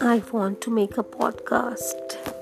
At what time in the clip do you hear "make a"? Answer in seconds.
0.70-1.02